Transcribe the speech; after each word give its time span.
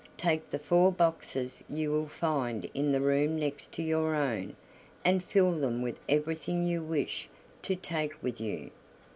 Take 0.17 0.49
the 0.49 0.57
four 0.57 0.91
boxes 0.91 1.63
you 1.69 1.91
will 1.91 2.07
find 2.07 2.67
in 2.73 2.91
the 2.91 3.01
room 3.01 3.35
next 3.37 3.71
to 3.73 3.83
your 3.83 4.15
own, 4.15 4.55
and 5.05 5.23
fill 5.23 5.51
them 5.51 5.83
with 5.83 5.99
everything 6.09 6.65
you 6.65 6.81
wish 6.81 7.29
to 7.61 7.75
take 7.75 8.13
with 8.23 8.39
you. 8.41 8.71